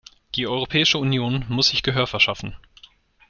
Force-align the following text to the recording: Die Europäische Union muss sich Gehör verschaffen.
Die 0.33 0.47
Europäische 0.47 0.97
Union 0.97 1.45
muss 1.47 1.69
sich 1.69 1.83
Gehör 1.83 2.07
verschaffen. 2.07 2.55